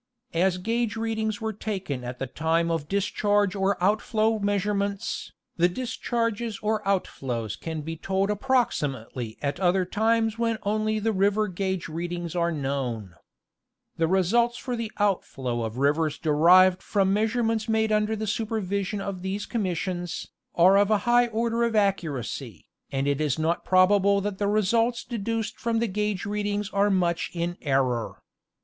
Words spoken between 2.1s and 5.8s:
the time of dis charge or outflow measuremerts, the